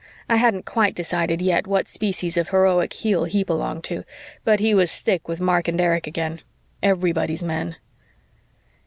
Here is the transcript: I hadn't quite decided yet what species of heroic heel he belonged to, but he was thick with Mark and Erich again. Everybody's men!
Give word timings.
I 0.27 0.37
hadn't 0.37 0.65
quite 0.65 0.95
decided 0.95 1.43
yet 1.43 1.67
what 1.67 1.87
species 1.87 2.35
of 2.35 2.49
heroic 2.49 2.91
heel 2.91 3.25
he 3.25 3.43
belonged 3.43 3.83
to, 3.83 4.03
but 4.43 4.59
he 4.59 4.73
was 4.73 4.97
thick 4.99 5.27
with 5.27 5.39
Mark 5.39 5.67
and 5.67 5.79
Erich 5.79 6.07
again. 6.07 6.41
Everybody's 6.81 7.43
men! 7.43 7.75